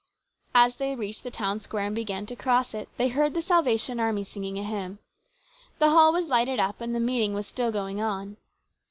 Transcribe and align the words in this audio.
As 0.55 0.77
they 0.77 0.95
reached 0.95 1.21
the 1.21 1.29
town 1.29 1.59
square 1.59 1.85
and 1.85 1.93
began 1.95 2.25
to 2.25 2.35
cross 2.35 2.73
it 2.73 2.89
they 2.97 3.09
heard 3.09 3.35
the 3.35 3.41
Salvation 3.43 3.99
Army 3.99 4.23
singing 4.23 4.57
a 4.57 4.63
hymn. 4.63 4.97
The 5.77 5.91
hall 5.91 6.11
was 6.11 6.25
lighted 6.25 6.59
up, 6.59 6.81
and 6.81 6.95
the 6.95 6.99
meeting 6.99 7.35
was 7.35 7.45
still 7.45 7.71
going 7.71 8.01
on. 8.01 8.37